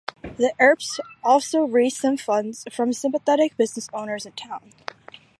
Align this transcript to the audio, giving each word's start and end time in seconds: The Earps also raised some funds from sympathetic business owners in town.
The 0.23 0.51
Earps 0.59 0.99
also 1.23 1.59
raised 1.63 1.97
some 1.97 2.17
funds 2.17 2.63
from 2.71 2.91
sympathetic 2.91 3.55
business 3.55 3.87
owners 3.93 4.25
in 4.25 4.31
town. 4.31 4.73